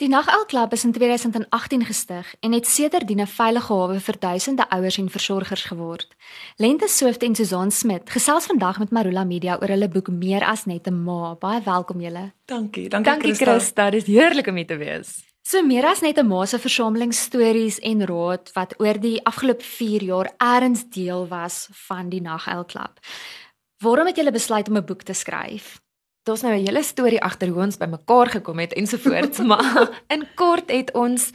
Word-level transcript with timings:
Die 0.00 0.08
Naguil 0.08 0.46
Klub 0.46 0.72
is 0.72 0.84
in 0.84 0.92
2018 0.92 1.84
gestig 1.84 2.34
en 2.40 2.52
het 2.52 2.66
sedertdien 2.66 3.20
'n 3.20 3.26
veilige 3.26 3.72
hawe 3.72 4.00
vir 4.00 4.16
duisende 4.18 4.68
ouers 4.70 4.96
en 4.96 5.10
versorgers 5.10 5.64
geword. 5.64 6.08
Lente 6.56 6.88
Swift 6.88 7.22
en 7.22 7.34
Susan 7.34 7.70
Smit 7.70 8.10
gesels 8.10 8.46
vandag 8.46 8.78
met 8.78 8.90
Marula 8.90 9.24
Media 9.24 9.58
oor 9.60 9.68
hulle 9.68 9.88
boek 9.88 10.08
Meer 10.08 10.44
as 10.44 10.64
net 10.64 10.86
'n 10.86 11.04
ma. 11.04 11.34
Baie 11.34 11.60
welkom 11.64 12.00
julle. 12.00 12.32
Dankie, 12.44 12.88
dankie, 12.88 13.12
dankie 13.12 13.34
Christa. 13.34 13.44
Christa. 13.44 13.90
Dit 13.90 14.02
is 14.02 14.14
heerlik 14.14 14.46
om 14.46 14.56
hier 14.56 14.66
te 14.66 14.76
wees. 14.76 15.24
So 15.42 15.62
Meer 15.62 15.84
as 15.84 16.00
net 16.00 16.18
'n 16.18 16.26
ma 16.26 16.46
se 16.46 16.58
versameling 16.58 17.14
stories 17.14 17.78
en 17.78 18.06
raad 18.06 18.52
wat 18.52 18.74
oor 18.78 19.00
die 19.00 19.24
afgelope 19.24 19.64
4 19.64 20.02
jaar 20.02 20.32
erns 20.38 20.84
deel 20.88 21.28
was 21.28 21.68
van 21.72 22.08
die 22.08 22.20
Naguil 22.20 22.64
Klub. 22.64 22.98
Waarom 23.78 24.06
het 24.06 24.16
julle 24.16 24.32
besluit 24.32 24.68
om 24.68 24.76
'n 24.76 24.84
boek 24.84 25.02
te 25.02 25.12
skryf? 25.12 25.80
Daar's 26.22 26.42
nou 26.42 26.54
'n 26.54 26.64
hele 26.64 26.82
storie 26.82 27.22
agter 27.22 27.48
hoe 27.48 27.62
ons 27.62 27.76
bymekaar 27.76 28.28
gekom 28.30 28.58
het 28.58 28.72
ensovoorts, 28.72 29.38
maar 29.50 30.02
in 30.08 30.26
kort 30.34 30.70
het 30.70 30.92
ons 30.92 31.30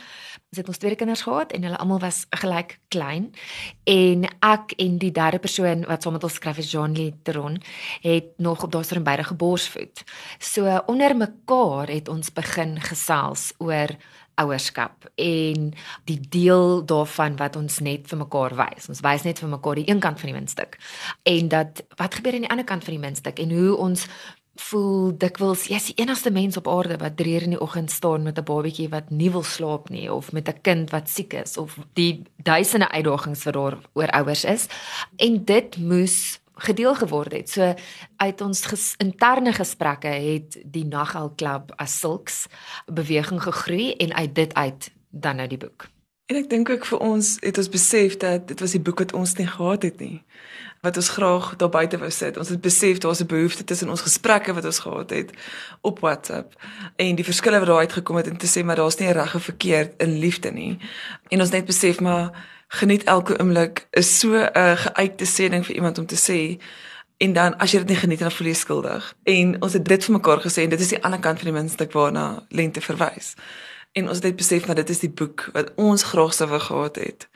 ons 0.56 0.58
het 0.58 0.68
ons 0.68 0.78
twee 0.78 0.96
kinders 0.96 1.22
gehad 1.22 1.52
en 1.52 1.64
hulle 1.64 1.78
almal 1.78 2.00
was 2.00 2.26
gelyk 2.30 2.78
klein 2.88 3.34
en 3.84 4.24
ek 4.40 4.72
en 4.78 4.98
die 4.98 5.12
derde 5.12 5.40
persoon 5.40 5.84
wat 5.90 6.04
saam 6.04 6.16
met 6.16 6.24
ons 6.24 6.38
skryf 6.40 6.58
is 6.58 6.72
Jean 6.72 6.96
Letron 6.96 7.58
het 8.02 8.38
nog 8.38 8.64
op 8.64 8.72
daardie 8.72 9.02
beide 9.02 9.24
geborsvoed. 9.24 10.04
So 10.40 10.84
onder 10.86 11.16
mekaar 11.16 11.88
het 11.88 12.08
ons 12.08 12.32
begin 12.32 12.80
gesels 12.80 13.54
oor 13.58 13.98
ouerskap 14.36 15.10
en 15.16 15.74
die 16.06 16.20
deel 16.20 16.86
daarvan 16.86 17.36
wat 17.40 17.56
ons 17.56 17.80
net 17.80 18.08
vir 18.08 18.20
mekaar 18.20 18.56
wys. 18.56 18.90
Ons 18.92 19.04
wys 19.04 19.24
net 19.28 19.40
vir 19.40 19.50
mekaar 19.50 19.76
die 19.76 19.90
een 19.90 20.00
kant 20.00 20.20
van 20.20 20.32
die 20.32 20.38
muntstuk 20.40 20.80
en 21.24 21.52
dat 21.52 21.84
wat 22.00 22.16
gebeur 22.16 22.34
aan 22.36 22.48
die 22.48 22.52
ander 22.52 22.68
kant 22.68 22.84
van 22.84 22.96
die 22.96 23.04
muntstuk 23.04 23.40
en 23.40 23.52
hoe 23.52 23.76
ons 23.76 24.08
voel 24.56 25.18
dikwels 25.18 25.66
jy's 25.68 25.90
die 25.92 25.98
enigste 26.04 26.32
mens 26.32 26.58
op 26.58 26.68
aarde 26.68 26.98
wat 26.98 27.18
3 27.18 27.34
uur 27.34 27.44
in 27.44 27.56
die 27.56 27.62
oggend 27.62 27.92
staan 27.92 28.24
met 28.24 28.40
'n 28.40 28.44
babatjie 28.44 28.90
wat 28.90 29.10
nie 29.10 29.32
wil 29.32 29.44
slaap 29.44 29.90
nie 29.90 30.12
of 30.14 30.32
met 30.32 30.48
'n 30.48 30.62
kind 30.62 30.90
wat 30.90 31.10
siek 31.10 31.34
is 31.34 31.58
of 31.58 31.78
die 31.94 32.24
duisende 32.38 32.90
uitdagings 32.90 33.44
wat 33.44 33.54
daar 33.54 33.78
oor 33.94 34.10
ouers 34.10 34.44
is 34.44 34.68
en 35.18 35.46
dit 35.46 35.78
moes 35.78 36.40
gedeel 36.56 36.96
geword 36.96 37.32
het. 37.32 37.50
So 37.50 37.74
uit 38.18 38.42
ons 38.42 38.66
ges, 38.66 38.94
interne 38.98 39.54
gesprekke 39.54 40.08
het 40.08 40.58
die 40.64 40.86
Naghal 40.86 41.34
Klub 41.36 41.74
as 41.76 42.00
sulks 42.00 42.46
beweging 42.86 43.42
gegroei 43.42 43.94
en 43.94 44.14
uit 44.14 44.36
dit 44.36 44.54
uit 44.54 44.92
dan 45.10 45.36
nou 45.36 45.48
die 45.48 45.58
boek. 45.58 45.95
En 46.26 46.36
ek 46.36 46.50
dink 46.50 46.70
ook 46.70 46.86
vir 46.86 47.00
ons 47.06 47.36
het 47.40 47.58
ons 47.58 47.70
besef 47.70 48.18
dat 48.18 48.48
dit 48.48 48.60
was 48.60 48.72
die 48.74 48.82
boek 48.82 49.04
wat 49.04 49.14
ons 49.14 49.36
nie 49.38 49.48
gehad 49.48 49.84
het 49.84 50.00
nie 50.00 50.24
wat 50.86 50.98
ons 51.02 51.10
graag 51.10 51.56
daar 51.56 51.70
buite 51.70 51.98
wou 51.98 52.10
sit. 52.14 52.38
Ons 52.38 52.50
het 52.54 52.62
besef 52.62 52.98
daar's 52.98 53.22
'n 53.22 53.26
behoefte 53.26 53.64
tussen 53.64 53.90
ons 53.90 54.02
gesprekke 54.02 54.54
wat 54.54 54.66
ons 54.66 54.80
gehad 54.80 55.10
het 55.10 55.30
op 55.82 56.00
WhatsApp 56.00 56.54
en 56.96 57.16
die 57.16 57.24
verskille 57.24 57.58
wat 57.58 57.68
daar 57.68 57.84
uitgekom 57.86 58.16
het 58.16 58.28
en 58.28 58.38
te 58.38 58.48
sê 58.48 58.64
maar 58.66 58.76
daar's 58.76 58.98
nie 58.98 59.12
reg 59.12 59.36
of 59.36 59.44
verkeerd 59.44 59.92
in 59.98 60.20
liefde 60.20 60.52
nie. 60.52 60.78
En 61.28 61.40
ons 61.40 61.50
net 61.50 61.66
besef 61.66 62.00
maar 62.00 62.46
geniet 62.68 63.04
elke 63.04 63.40
oomblik 63.40 63.88
is 63.92 64.20
so 64.20 64.34
'n 64.36 64.78
geuite 64.78 65.26
sending 65.26 65.66
vir 65.66 65.76
iemand 65.76 65.98
om 65.98 66.06
te 66.06 66.16
sê 66.16 66.62
en 67.18 67.34
dan 67.34 67.58
as 67.58 67.72
jy 67.72 67.78
dit 67.78 67.88
nie 67.88 67.98
geniet 67.98 68.20
dan 68.20 68.32
voel 68.32 68.48
jy 68.48 68.54
skuldig. 68.54 69.16
En 69.24 69.62
ons 69.62 69.74
het 69.74 69.86
dit 69.86 70.06
vir 70.06 70.14
mekaar 70.14 70.42
gesê 70.42 70.62
en 70.62 70.70
dit 70.70 70.80
is 70.80 70.88
die 70.88 71.04
ander 71.04 71.20
kant 71.20 71.40
van 71.40 71.52
die 71.52 71.60
muntstuk 71.60 71.92
waarna 71.92 72.44
lente 72.50 72.82
verwys. 72.82 73.36
En 73.96 74.10
ons 74.12 74.18
het 74.20 74.24
net 74.28 74.36
besef 74.36 74.66
maar 74.68 74.76
dit 74.76 74.90
is 74.92 75.00
die 75.00 75.10
boek 75.10 75.50
wat 75.56 75.72
ons 75.80 76.04
graag 76.04 76.34
sou 76.36 76.50
wou 76.52 76.60
gehad 76.60 77.00
het 77.00 77.30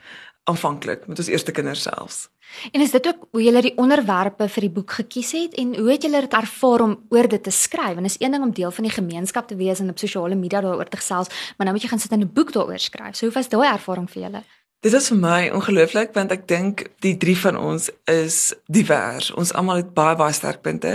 aanvanklik 0.50 1.06
met 1.06 1.18
ons 1.20 1.28
eerste 1.30 1.52
kinders 1.56 1.82
selfs. 1.82 2.28
En 2.72 2.80
is 2.80 2.90
dit 2.90 3.06
ook 3.06 3.26
hoe 3.30 3.42
julle 3.42 3.62
die 3.62 3.76
onderwerpe 3.78 4.48
vir 4.50 4.66
die 4.66 4.72
boek 4.74 4.96
gekies 4.98 5.32
het 5.36 5.54
en 5.62 5.74
hoe 5.78 5.90
het 5.92 6.04
julle 6.04 6.22
dit 6.26 6.34
ervaar 6.34 6.84
om 6.84 6.96
oor 7.14 7.28
dit 7.30 7.42
te 7.42 7.52
skryf? 7.54 7.96
En 7.96 8.08
is 8.08 8.18
een 8.18 8.34
ding 8.34 8.44
om 8.44 8.52
deel 8.52 8.72
van 8.74 8.88
die 8.88 8.92
gemeenskap 8.92 9.48
te 9.48 9.56
wees 9.56 9.80
en 9.80 9.92
op 9.92 9.98
sosiale 10.02 10.34
media 10.34 10.60
daaroor 10.60 10.90
te 10.90 11.00
gesels, 11.00 11.30
maar 11.56 11.68
nou 11.68 11.76
moet 11.76 11.86
jy 11.86 11.92
gaan 11.92 12.02
sit 12.02 12.12
en 12.12 12.24
'n 12.24 12.32
boek 12.32 12.52
daaroor 12.52 12.78
skryf. 12.78 13.16
So 13.16 13.26
hoe 13.26 13.34
was 13.34 13.48
daai 13.48 13.68
ervaring 13.72 14.10
vir 14.10 14.22
julle? 14.22 14.42
Dit 14.80 14.94
is 14.96 15.10
vir 15.10 15.18
my 15.20 15.40
ongelooflik 15.52 16.14
want 16.16 16.30
ek 16.32 16.46
dink 16.48 16.86
die 17.04 17.12
drie 17.20 17.34
van 17.36 17.58
ons 17.60 17.90
is 18.08 18.36
divers. 18.72 19.26
Ons 19.36 19.52
almal 19.52 19.82
het 19.82 19.90
baie 19.92 20.16
baie 20.16 20.32
sterkpunte. 20.32 20.94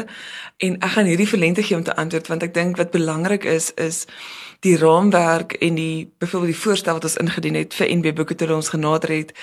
En 0.58 0.80
ek 0.80 0.96
gaan 0.96 1.06
hierdie 1.06 1.30
verlente 1.30 1.62
gee 1.62 1.78
om 1.78 1.86
te 1.86 1.94
antwoord 1.94 2.32
want 2.34 2.48
ek 2.48 2.56
dink 2.56 2.82
wat 2.82 2.96
belangrik 2.96 3.46
is 3.46 3.70
is 3.78 4.08
die 4.66 4.78
raamwerk 4.78 5.54
en 5.62 5.76
die 5.78 6.12
byvoorbeeld 6.18 6.54
die 6.54 6.62
voorstel 6.62 6.98
wat 6.98 7.04
ons 7.04 7.18
ingedien 7.22 7.58
het 7.60 7.76
vir 7.78 7.92
NB 8.00 8.14
Boeke 8.18 8.36
toe 8.36 8.48
ons 8.56 8.72
genader 8.74 9.12
het 9.14 9.34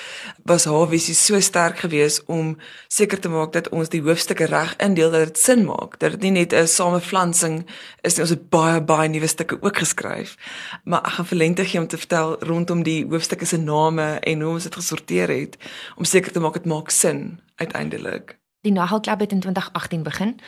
was 0.48 0.64
haar 0.66 0.88
visie 0.90 1.14
so 1.14 1.38
sterk 1.40 1.78
geweest 1.84 2.24
om 2.26 2.56
seker 2.90 3.20
te 3.20 3.30
maak 3.30 3.52
dat 3.54 3.68
ons 3.70 3.92
die 3.92 4.02
hoofstukke 4.02 4.48
reg 4.50 4.74
indeel 4.82 5.12
dat 5.14 5.30
dit 5.30 5.38
sin 5.38 5.64
maak 5.68 5.98
dat 6.02 6.16
dit 6.16 6.26
nie 6.26 6.34
net 6.40 6.52
'n 6.52 6.66
samevlansing 6.66 7.62
is 8.02 8.16
nie. 8.16 8.24
Ons 8.24 8.34
het 8.34 8.48
baie 8.50 8.80
baie 8.80 9.08
nuwe 9.08 9.26
stukke 9.26 9.58
ook 9.60 9.76
geskryf. 9.76 10.36
Maar 10.84 11.00
ek 11.04 11.12
gaan 11.12 11.26
verlente 11.26 11.64
gee 11.64 11.80
om 11.80 11.86
te 11.86 11.98
vertel 11.98 12.36
rondom 12.40 12.82
die 12.82 13.06
hoofstukke 13.06 13.46
se 13.46 13.56
name 13.56 14.18
en 14.20 14.31
hoe 14.40 14.52
ons 14.52 14.62
dit 14.62 14.74
gesorteer 14.74 15.28
het 15.28 15.56
om 15.96 16.04
seker 16.04 16.32
te 16.32 16.40
maak 16.40 16.54
dit 16.54 16.64
maak 16.64 16.90
sin 16.90 17.40
uiteindelik 17.56 18.40
Die 18.62 18.72
Nagel 18.72 19.00
Club 19.00 19.20
het 19.20 19.32
in 19.32 19.40
2018 19.40 20.02
begin. 20.02 20.40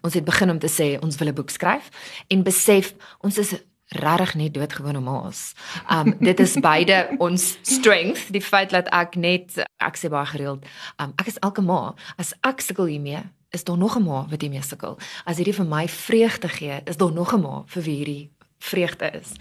Ons 0.00 0.14
het 0.14 0.24
begin 0.24 0.50
om 0.50 0.58
te 0.58 0.70
sê 0.72 0.96
ons 1.04 1.16
wil 1.16 1.28
'n 1.28 1.34
boek 1.34 1.50
skryf 1.50 1.88
en 2.28 2.42
besef 2.42 2.94
ons 3.20 3.38
is 3.38 3.60
regtig 3.88 4.34
net 4.34 4.54
doodgewone 4.54 5.00
maas. 5.00 5.52
Um 5.90 6.14
dit 6.20 6.40
is 6.40 6.60
beide 6.60 7.08
ons 7.26 7.58
strength, 7.62 8.32
die 8.32 8.42
feit 8.42 8.70
dat 8.70 8.88
ek 8.88 9.16
net 9.16 9.56
ek 9.76 9.96
sê 9.96 10.08
baie 10.08 10.26
gereeld, 10.26 10.64
um 10.96 11.12
ek 11.16 11.26
is 11.26 11.38
elke 11.40 11.60
ma. 11.60 11.94
As 12.16 12.32
ek 12.40 12.60
sukkel 12.60 12.88
hiermee, 12.92 13.22
is 13.50 13.64
daar 13.64 13.78
nog 13.78 13.96
'n 13.96 14.04
ma 14.04 14.26
wat 14.28 14.40
hiermee 14.40 14.62
sukkel. 14.62 14.98
As 15.24 15.36
hierdie 15.36 15.54
vir 15.54 15.66
my 15.66 15.88
vreugde 15.88 16.48
gee, 16.48 16.80
is 16.84 16.96
daar 16.96 17.12
nog 17.12 17.32
'n 17.32 17.40
ma 17.40 17.62
vir 17.66 17.82
wie 17.82 17.96
hierdie 17.96 18.30
vreugde 18.58 19.10
is. 19.20 19.32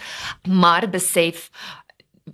Maar 0.44 0.90
besef 0.90 1.50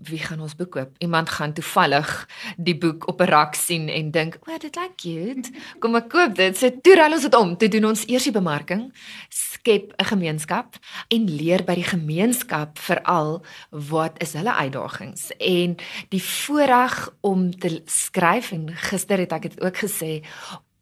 wie 0.10 0.20
gaan 0.20 0.42
ons 0.42 0.56
boek 0.56 0.72
koop? 0.72 0.96
Iemand 0.98 1.30
gaan 1.30 1.54
toevallig 1.54 2.28
die 2.58 2.78
boek 2.78 3.08
op 3.08 3.22
'n 3.22 3.30
rak 3.30 3.56
sien 3.56 3.90
en 3.90 4.12
dink, 4.12 4.38
"O, 4.48 4.58
dit 4.58 4.76
lyk 4.76 4.96
cute. 4.96 5.52
Kom 5.80 5.96
ek 5.96 6.10
koop 6.10 6.36
dit." 6.36 6.58
So 6.58 6.70
toe 6.82 6.96
ry 6.96 7.12
ons 7.12 7.22
dit 7.22 7.36
om. 7.36 7.58
Toe 7.58 7.68
doen 7.68 7.86
ons 7.86 8.08
eers 8.08 8.24
die 8.24 8.32
bemarking, 8.32 8.94
skep 9.30 9.94
'n 9.98 10.06
gemeenskap 10.06 10.76
en 11.08 11.30
leer 11.30 11.64
by 11.64 11.76
die 11.76 11.88
gemeenskap 11.88 12.80
veral 12.80 13.44
wat 13.70 14.22
is 14.22 14.34
hulle 14.34 14.54
uitdagings 14.54 15.32
en 15.38 15.76
die 16.10 16.24
voorreg 16.24 17.10
om 17.22 17.60
te 17.60 17.82
skryf 17.86 18.52
en 18.52 18.70
gister 18.76 19.18
het 19.18 19.32
ek 19.32 19.42
dit 19.42 19.62
ook 19.62 19.78
gesê 19.78 20.24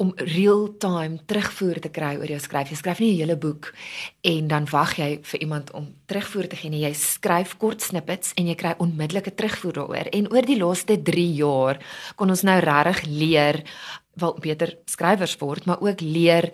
om 0.02 0.12
real-time 0.18 1.20
terugvoer 1.30 1.78
te 1.84 1.92
kry 1.94 2.16
oor 2.18 2.32
jou 2.34 2.40
skryf. 2.42 2.72
Jy 2.72 2.78
skryf 2.80 3.00
nie 3.00 3.12
'n 3.14 3.20
hele 3.22 3.38
boek 3.38 3.74
en 4.24 4.48
dan 4.48 4.66
wag 4.66 4.98
jy 4.98 5.20
vir 5.22 5.40
iemand 5.42 5.72
om 5.72 5.94
terugvoer 6.08 6.48
te 6.48 6.56
gee 6.56 6.70
nie. 6.70 6.86
Jy 6.86 6.94
skryf 6.94 7.58
kort 7.58 7.82
snippets 7.82 8.34
en 8.36 8.48
jy 8.48 8.56
kry 8.56 8.74
onmiddellike 8.78 9.36
terugvoer 9.36 9.74
daaroor. 9.74 10.08
En 10.12 10.32
oor 10.32 10.42
die 10.42 10.58
laaste 10.58 11.02
3 11.02 11.34
jaar 11.34 11.78
kon 12.16 12.30
ons 12.30 12.42
nou 12.42 12.60
regtig 12.60 13.06
leer 13.06 13.64
wel 14.16 14.38
beter 14.40 14.78
skrywers 14.86 15.38
word, 15.38 15.66
maar 15.66 15.82
ook 15.82 16.02
leer 16.02 16.52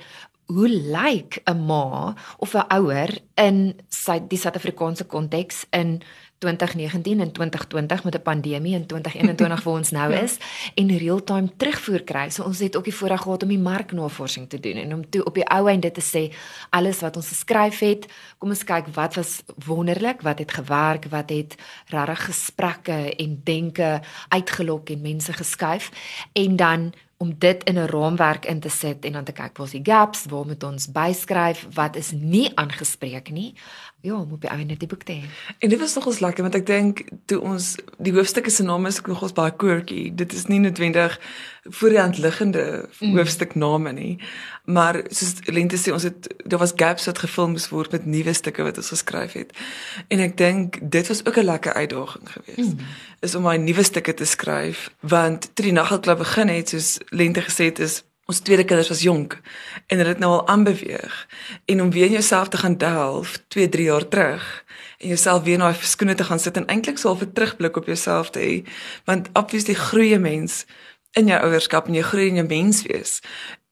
hoe 0.48 0.70
lyk 0.70 1.42
'n 1.46 1.66
ma 1.66 2.16
of 2.38 2.56
'n 2.56 2.68
ouer 2.70 3.20
in 3.36 3.76
sy 3.90 4.20
die 4.28 4.38
Suid-Afrikaanse 4.38 5.06
konteks 5.06 5.66
in 5.72 6.02
2019 6.38 7.20
en 7.20 7.32
2020 7.32 8.04
met 8.04 8.16
'n 8.16 8.22
pandemie 8.22 8.76
en 8.76 8.86
2021 8.86 9.64
waar 9.64 9.74
ons 9.74 9.92
nou 9.92 10.12
ja. 10.12 10.20
is 10.20 10.38
en 10.76 10.98
real-time 10.98 11.50
terugvoer 11.58 12.04
kry. 12.04 12.30
So 12.30 12.44
ons 12.44 12.60
het 12.60 12.78
ook 12.78 12.84
die 12.84 12.94
voorreg 12.94 13.22
gehad 13.22 13.44
om 13.44 13.50
die 13.50 13.60
marknavorsing 13.60 14.50
te 14.50 14.60
doen 14.60 14.76
en 14.76 14.94
om 14.94 15.10
toe 15.10 15.24
op 15.24 15.34
die 15.34 15.48
ou 15.48 15.70
einde 15.70 15.92
te 15.92 16.02
sê 16.02 16.34
alles 16.70 17.00
wat 17.00 17.16
ons 17.16 17.28
geskryf 17.28 17.80
het, 17.80 18.06
kom 18.38 18.50
ons 18.50 18.64
kyk 18.64 18.88
wat 18.94 19.16
was 19.16 19.44
wonderlik, 19.66 20.22
wat 20.22 20.40
het 20.40 20.52
gewerk, 20.52 21.06
wat 21.06 21.30
het 21.30 21.56
regtig 21.86 22.26
gesprekke 22.26 23.16
en 23.16 23.42
denke 23.44 24.02
uitgelok 24.28 24.90
en 24.90 25.02
mense 25.02 25.34
geskuif 25.34 25.92
en 26.34 26.56
dan 26.56 26.94
om 27.18 27.34
dit 27.38 27.64
in 27.64 27.78
'n 27.78 27.88
raamwerk 27.88 28.46
in 28.46 28.60
te 28.60 28.70
sit 28.70 29.06
en 29.06 29.12
dan 29.12 29.24
te 29.24 29.32
kyk 29.32 29.58
waar 29.58 29.66
is 29.66 29.72
die 29.72 29.92
gaps, 29.92 30.26
waar 30.26 30.46
moet 30.46 30.64
ons 30.64 30.92
byskryf, 30.92 31.68
wat 31.74 31.96
is 31.96 32.12
nie 32.12 32.52
aangespreek 32.56 33.30
nie 33.32 33.54
ja, 34.02 34.16
om 34.16 34.32
op 34.32 34.42
die 34.42 34.50
einde 34.50 34.78
die 34.78 34.88
boek 34.88 35.04
te 35.04 35.12
hê. 35.12 35.30
En 35.60 35.70
dit 35.70 35.80
was 35.80 35.96
nogals 35.96 36.20
lekker 36.20 36.44
want 36.44 36.56
ek 36.56 36.66
dink 36.66 37.02
toe 37.26 37.40
ons 37.42 37.76
die 37.98 38.14
hoofstukke 38.14 38.50
se 38.54 38.64
name 38.64 38.88
is 38.88 39.02
nogals 39.02 39.34
baie 39.34 39.56
quirky. 39.56 40.12
Dit 40.16 40.34
is 40.34 40.48
nie 40.48 40.60
noodwendig 40.60 41.20
voor 41.70 41.90
die 41.90 42.00
hand 42.00 42.18
liggende 42.18 42.90
mm. 43.00 43.18
hoofstukname 43.18 43.92
nie. 43.92 44.20
Maar 44.66 45.02
soos 45.10 45.34
Lente 45.46 45.78
sê 45.78 45.92
ons 45.92 46.04
het 46.04 46.28
daar 46.46 46.60
was 46.60 46.76
gaps 46.76 47.06
wat 47.06 47.20
gevul 47.20 47.50
moes 47.50 47.70
word 47.70 47.92
met 47.92 48.06
nuwe 48.06 48.34
stukke 48.34 48.64
wat 48.64 48.78
ons 48.78 48.90
geskryf 48.90 49.34
het. 49.34 49.54
En 50.08 50.20
ek 50.20 50.38
dink 50.38 50.80
dit 50.82 51.08
was 51.08 51.26
ook 51.26 51.38
'n 51.38 51.50
lekker 51.52 51.74
uitdaging 51.74 52.32
geweest. 52.32 52.74
Mm. 52.74 52.86
Is 53.20 53.36
om 53.36 53.44
my 53.44 53.56
nuwe 53.58 53.84
stukke 53.84 54.14
te 54.14 54.26
skryf 54.26 54.92
want 55.00 55.50
toe 55.54 55.66
die 55.66 55.74
naggelklub 55.74 56.18
begin 56.18 56.48
het 56.48 56.70
soos 56.70 56.98
Lente 57.10 57.42
gesê 57.42 57.64
het 57.72 57.80
is 57.80 58.04
Ons 58.28 58.42
tweede 58.44 58.66
kinders 58.68 58.90
was 58.92 59.02
jonk 59.02 59.38
en 59.88 60.02
hulle 60.02 60.10
het 60.10 60.20
nou 60.20 60.32
al 60.32 60.48
aanbeweeg 60.52 61.14
en 61.66 61.82
om 61.82 61.92
weer 61.92 62.10
jouself 62.12 62.50
te 62.52 62.58
gaan 62.58 62.76
delf 62.78 63.38
2, 63.48 63.70
3 63.70 63.84
jaar 63.84 64.08
terug 64.08 64.66
en 64.98 65.08
jouself 65.08 65.44
weer 65.44 65.58
na 65.58 65.70
die 65.72 65.88
skoene 65.88 66.16
te 66.16 66.28
gaan 66.28 66.40
sit 66.40 66.58
en 66.60 66.68
eintlik 66.68 67.00
so 67.00 67.16
'n 67.16 67.32
terugblik 67.34 67.78
op 67.78 67.86
jouself 67.86 68.30
te 68.30 68.40
hê 68.40 68.68
want 69.06 69.30
obviously 69.34 69.74
groei 69.74 70.14
'n 70.16 70.22
mens 70.22 70.66
in 71.18 71.32
jou 71.32 71.40
ouerskap 71.48 71.88
en 71.88 71.98
jy 71.98 72.04
groei 72.06 72.28
in 72.32 72.42
jou 72.42 72.48
menswees. 72.48 73.22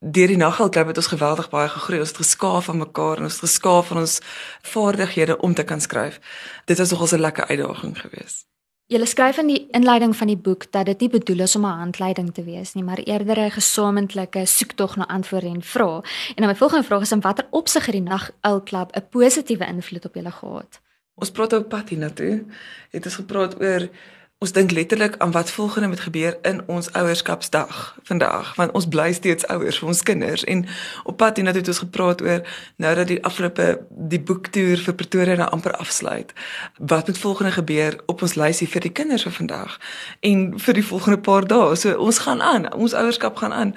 deur 0.05 0.27
die 0.27 0.37
naggelklub 0.37 0.91
het 0.91 0.97
ons 1.01 1.07
geweldig 1.09 1.47
baie 1.49 1.69
gegroei. 1.69 1.99
Ons 1.99 2.11
het 2.11 2.19
geskaaf 2.21 2.67
van 2.69 2.77
mekaar 2.77 3.17
en 3.17 3.23
ons 3.25 3.39
het 3.39 3.45
geskaaf 3.47 3.87
van 3.87 4.03
ons 4.03 4.19
vaardighede 4.61 5.37
om 5.41 5.53
te 5.53 5.63
kan 5.63 5.81
skryf. 5.81 6.19
Dit 6.65 6.77
was 6.77 6.91
nogals 6.91 7.13
'n 7.13 7.19
lekker 7.19 7.47
uitdaging 7.47 7.97
geweest. 8.01 8.45
Jy 8.85 9.05
skryf 9.05 9.37
in 9.37 9.47
die 9.47 9.67
inleiding 9.73 10.15
van 10.15 10.27
die 10.27 10.37
boek 10.37 10.71
dat 10.71 10.85
dit 10.85 10.99
nie 10.99 11.09
bedoel 11.09 11.39
is 11.39 11.55
om 11.55 11.65
'n 11.65 11.79
handleiding 11.79 12.33
te 12.33 12.43
wees 12.43 12.73
nie, 12.73 12.83
maar 12.83 12.97
eerder 12.97 13.39
'n 13.39 13.51
gesamentlike 13.51 14.45
soektog 14.45 14.95
na 14.95 15.07
antwoorde 15.07 15.47
en 15.47 15.61
vrae. 15.61 16.01
En 16.35 16.35
dan 16.35 16.47
my 16.47 16.55
volgende 16.55 16.83
vraag 16.83 17.01
is 17.01 17.11
in 17.11 17.21
watter 17.21 17.47
opsig 17.49 17.85
het 17.85 17.95
die 17.95 18.01
naggelklub 18.01 18.95
'n 18.95 19.07
positiewe 19.09 19.65
invloed 19.65 20.05
op 20.05 20.15
julle 20.15 20.31
gehad? 20.31 20.81
Ons 21.15 21.31
praat 21.31 21.53
oor 21.53 21.63
Patty 21.63 21.95
na 21.95 22.09
toe. 22.09 22.45
Het 22.91 23.05
ons 23.05 23.15
gepraat 23.15 23.61
oor 23.61 23.89
ons 24.37 24.51
dink 24.51 24.71
letterlik 24.71 25.15
aan 25.17 25.31
wat 25.31 25.51
volgende 25.51 25.87
moet 25.87 25.99
gebeur 25.99 26.37
in 26.41 26.61
ons 26.67 26.91
ouerskapsdag 26.91 27.97
vandag 28.03 28.55
want 28.55 28.71
ons 28.71 28.87
bly 28.87 29.13
steeds 29.13 29.47
ouers 29.47 29.79
vir 29.79 29.87
ons 29.87 30.03
kinders. 30.03 30.43
En 30.43 30.65
op 31.03 31.17
pad 31.17 31.35
hiernatoe 31.35 31.61
het 31.61 31.71
ons 31.71 31.83
gepraat 31.85 32.21
oor 32.21 32.41
nou 32.75 32.95
dat 32.95 33.07
die 33.07 33.23
afgelope 33.23 33.67
die 33.89 34.19
boektoer 34.19 34.83
vir 34.83 34.95
Pretoria 34.95 35.35
nou 35.39 35.49
amper 35.49 35.77
afsluit 35.79 36.33
wat 36.77 37.07
moet 37.07 37.17
volgende 37.17 37.51
gebeur 37.51 37.99
op 38.05 38.21
ons 38.21 38.35
lysie 38.35 38.67
vir 38.67 38.81
die 38.81 38.91
kinders 38.91 39.23
vir 39.23 39.37
vandag 39.39 39.79
en 40.19 40.45
vir 40.59 40.73
die 40.73 40.85
volgende 40.85 41.19
paar 41.19 41.47
dae? 41.47 41.75
So 41.75 41.95
ons 41.95 42.19
gaan 42.27 42.41
aan 42.41 42.73
ons 42.73 42.93
ouerskap 42.93 43.35
gaan 43.39 43.53
aan 43.53 43.75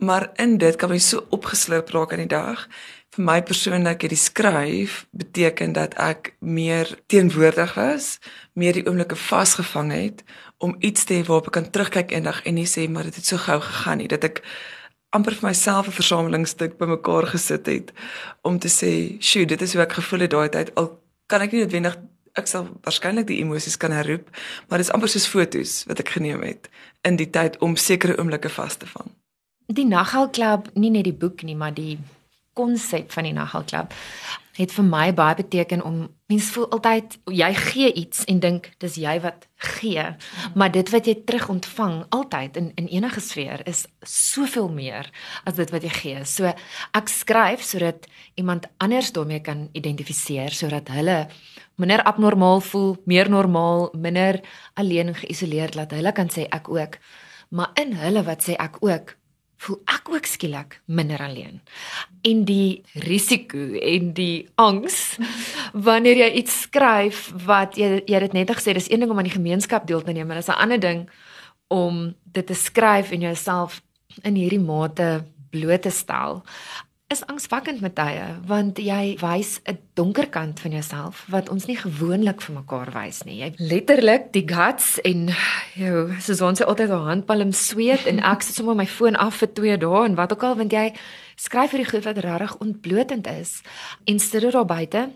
maar 0.00 0.30
in 0.40 0.58
dit 0.58 0.76
kan 0.76 0.92
jy 0.94 0.98
so 1.04 1.26
opgeslurp 1.34 1.92
raak 1.94 2.12
aan 2.12 2.24
die 2.24 2.32
dag 2.32 2.66
vir 3.14 3.24
my 3.26 3.38
persoonlik 3.42 4.04
het 4.06 4.12
die 4.12 4.18
skryf 4.18 5.04
beteken 5.10 5.72
dat 5.74 5.96
ek 5.98 6.34
meer 6.38 6.92
teenwoordig 7.10 7.74
was, 7.74 8.18
meer 8.54 8.76
die 8.78 8.84
oomblikke 8.86 9.18
vasgevang 9.18 9.90
het 9.92 10.22
om 10.62 10.76
iets 10.78 11.04
te 11.04 11.18
hê 11.18 11.24
waarop 11.26 11.50
ek 11.50 11.56
kan 11.58 11.70
terugkyk 11.74 12.14
eendag 12.14 12.42
en 12.46 12.54
nie 12.54 12.68
sê 12.70 12.86
maar 12.88 13.08
dit 13.08 13.18
het 13.18 13.26
so 13.26 13.40
gou 13.40 13.58
gegaan 13.64 13.98
nie, 14.02 14.08
dat 14.08 14.24
ek 14.28 14.44
amper 15.10 15.34
vir 15.34 15.48
myself 15.48 15.88
'n 15.88 15.98
versamelingstuk 15.98 16.78
bymekaar 16.78 17.26
gesit 17.34 17.66
het 17.66 17.92
om 18.42 18.58
te 18.58 18.68
sê, 18.68 19.18
"Sjoe, 19.20 19.46
dit 19.46 19.62
is 19.62 19.72
hoe 19.72 19.82
ek 19.82 19.92
gevoel 19.92 20.20
het 20.20 20.30
daai 20.30 20.48
tyd." 20.48 20.74
Al 20.74 21.00
kan 21.26 21.42
ek 21.42 21.52
nie 21.52 21.60
noodwendig 21.60 21.96
ek 22.34 22.46
sal 22.46 22.68
waarskynlik 22.84 23.26
die 23.26 23.40
emosies 23.42 23.76
kan 23.76 23.90
herroep, 23.90 24.28
maar 24.68 24.78
dit 24.78 24.86
is 24.86 24.92
amper 24.92 25.08
soos 25.08 25.26
fotos 25.26 25.84
wat 25.88 25.98
ek 25.98 26.08
geneem 26.08 26.42
het 26.42 26.68
in 27.02 27.16
die 27.16 27.30
tyd 27.30 27.58
om 27.58 27.76
sekere 27.76 28.18
oomblikke 28.18 28.48
vas 28.48 28.76
te 28.76 28.86
vang. 28.86 29.10
Die 29.70 29.84
Naghal 29.86 30.30
Club, 30.34 30.70
nie 30.74 30.90
net 30.90 31.06
die 31.06 31.14
boek 31.14 31.44
nie, 31.46 31.54
maar 31.54 31.70
die 31.74 31.98
konsep 32.58 33.12
van 33.14 33.28
die 33.28 33.36
Naghal 33.36 33.62
Club 33.64 33.94
het 34.58 34.72
vir 34.74 34.84
my 34.84 35.06
baie 35.16 35.36
beteken 35.38 35.80
om 35.86 36.00
mense 36.28 36.50
voel 36.52 36.66
altyd 36.74 37.14
jy 37.32 37.48
gee 37.56 37.92
iets 38.02 38.24
en 38.28 38.40
dink 38.42 38.66
dis 38.82 38.98
jy 39.00 39.14
wat 39.22 39.46
gee. 39.78 40.02
Maar 40.58 40.72
dit 40.74 40.90
wat 40.92 41.06
jy 41.08 41.14
terug 41.24 41.46
ontvang 41.54 41.94
altyd 42.12 42.58
in 42.60 42.72
in 42.82 42.90
enige 42.90 43.22
sfeer 43.24 43.62
is 43.70 43.86
soveel 44.02 44.68
meer 44.74 45.08
as 45.48 45.56
dit 45.56 45.70
wat 45.70 45.86
jy 45.86 45.92
gee. 46.00 46.24
So 46.24 46.50
ek 46.50 47.08
skryf 47.08 47.62
sodat 47.64 48.10
iemand 48.34 48.66
anders 48.82 49.12
daarmee 49.16 49.40
kan 49.40 49.68
identifiseer 49.72 50.50
sodat 50.50 50.90
hulle 50.92 51.28
minder 51.80 52.02
abnormaal 52.02 52.60
voel 52.60 52.96
meer 53.06 53.30
normaal 53.30 53.88
minder 53.94 54.42
alleen 54.74 55.14
en 55.14 55.22
geïsoleerd 55.22 55.78
laat 55.78 55.96
hulle 55.96 56.12
kan 56.12 56.28
sê 56.28 56.50
ek 56.50 56.68
ook. 56.68 57.00
Maar 57.48 57.70
in 57.80 57.96
hulle 58.02 58.26
wat 58.26 58.44
sê 58.44 58.58
ek 58.58 58.82
ook 58.84 59.16
voel 59.60 59.80
ek 59.92 60.08
ook 60.08 60.26
skielik 60.26 60.78
minder 60.84 61.20
alleen. 61.20 61.60
En 62.24 62.44
die 62.48 62.82
risiko 63.04 63.58
en 63.76 64.12
die 64.16 64.48
angs 64.60 65.18
wanneer 65.88 66.22
jy 66.24 66.30
iets 66.40 66.62
skryf 66.66 67.26
wat 67.46 67.76
jy 67.80 68.00
jy 68.08 68.22
het 68.24 68.36
net 68.36 68.52
gesê 68.56 68.74
dis 68.76 68.88
een 68.90 69.04
ding 69.04 69.12
om 69.12 69.20
aan 69.20 69.28
die 69.28 69.36
gemeenskap 69.36 69.86
deel 69.86 70.02
te 70.02 70.12
neem, 70.16 70.26
maar 70.26 70.40
dis 70.40 70.48
'n 70.48 70.62
ander 70.64 70.80
ding 70.80 71.08
om 71.68 72.14
dit 72.24 72.46
te 72.46 72.54
skryf 72.54 73.12
en 73.12 73.20
jouself 73.20 73.82
in 74.22 74.34
hierdie 74.34 74.60
mate 74.60 75.24
bloot 75.50 75.82
te 75.82 75.90
stel 75.90 76.42
is 77.10 77.24
angswekkend 77.26 77.80
met 77.82 77.96
tye 77.98 78.26
want 78.46 78.78
jy 78.78 79.16
wys 79.18 79.58
'n 79.66 79.78
donker 79.98 80.28
kant 80.30 80.60
van 80.60 80.70
jouself 80.70 81.26
wat 81.28 81.48
ons 81.50 81.66
nie 81.66 81.76
gewoonlik 81.76 82.40
vir 82.40 82.54
mekaar 82.54 82.90
wys 82.94 83.24
nie. 83.24 83.38
Jy 83.42 83.52
letterlik 83.58 84.32
die 84.32 84.46
guts 84.46 85.00
en 85.02 85.30
jou 85.74 86.14
soos 86.20 86.40
ons 86.40 86.62
altyd 86.62 86.90
op 86.90 87.06
handpalm 87.10 87.52
sweet 87.52 88.06
en 88.06 88.22
ek 88.22 88.42
sit 88.42 88.54
sommer 88.54 88.76
my 88.76 88.86
foon 88.86 89.16
af 89.16 89.42
vir 89.42 89.52
2 89.54 89.76
dae 89.78 90.04
en 90.04 90.14
wat 90.14 90.32
ook 90.32 90.42
al 90.42 90.56
want 90.56 90.72
jy 90.72 90.92
skryf 91.36 91.70
vir 91.70 91.82
die 91.82 91.90
goed 91.90 92.04
wat 92.04 92.18
regtig 92.18 92.56
ontblotend 92.60 93.26
is 93.26 93.62
en 94.04 94.18
sit 94.18 94.40
dit 94.40 94.52
daar 94.52 94.66
buite 94.66 95.10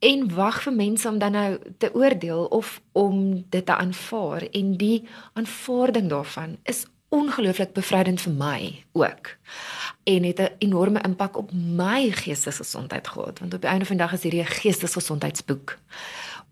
en 0.00 0.34
wag 0.34 0.62
vir 0.62 0.72
mense 0.72 1.08
om 1.08 1.18
dan 1.18 1.32
nou 1.32 1.58
te 1.78 1.94
oordeel 1.94 2.44
of 2.44 2.80
om 2.92 3.44
dit 3.50 3.66
te 3.66 3.76
aanvaar 3.76 4.48
en 4.52 4.76
die 4.76 5.04
aanvaarding 5.34 6.08
daarvan 6.08 6.56
is 6.64 6.86
ongelooflik 7.10 7.72
bevrydend 7.74 8.20
vir 8.20 8.32
my 8.32 8.84
ook. 8.92 9.36
En 10.02 10.22
het 10.24 10.38
'n 10.38 10.54
enorme 10.58 11.00
impak 11.00 11.36
op 11.36 11.52
my 11.52 12.10
geestesgesondheid 12.10 13.08
gehad 13.08 13.38
want 13.38 13.54
op 13.54 13.60
die 13.60 13.70
einde 13.70 13.84
van 13.84 13.96
die 13.96 14.06
dag 14.06 14.14
is 14.14 14.22
hierdie 14.22 14.42
'n 14.42 14.46
geestesgesondheidsboek 14.46 15.78